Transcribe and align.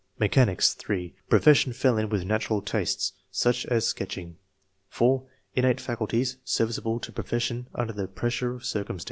Mechanics.— 0.19 0.73
(3) 0.73 1.13
Profession 1.29 1.73
fell 1.73 1.95
in 1.99 2.09
with 2.09 2.25
natural 2.25 2.63
tastes, 2.63 3.13
such 3.29 3.67
as 3.67 3.85
sketching. 3.85 4.37
(4) 4.89 5.27
Innate 5.53 5.79
faculties, 5.79 6.37
serviceable 6.43 6.99
to 6.99 7.11
profession 7.11 7.67
under 7.75 7.93
the 7.93 8.07
pressure 8.07 8.51
of 8.55 8.65
circumstances. 8.65 8.99